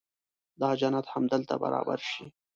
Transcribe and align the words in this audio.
دا 0.61 0.69
جنت 0.79 1.05
همدلته 1.13 1.55
برابر 1.63 1.99
شي. 2.09 2.25